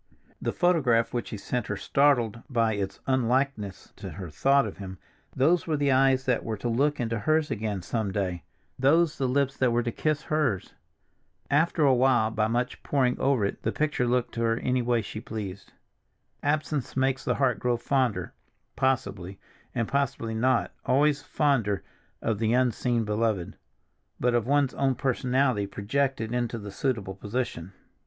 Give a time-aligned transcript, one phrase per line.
[0.41, 4.97] The photograph which he sent her startled by its unlikeness to her thought of him;
[5.35, 8.41] those were the eyes that were to look into hers again some day,
[8.79, 10.73] those the lips that were to kiss hers.
[11.51, 15.03] After a while by much poring over it, the picture looked to her any way
[15.03, 15.71] she pleased.
[16.41, 19.39] "Absence makes the heart grow fonder"—possibly,
[19.75, 21.83] and possibly not always fonder
[22.23, 23.55] of the unseen beloved,
[24.19, 27.73] but of one's own personality, projected into the suitable position.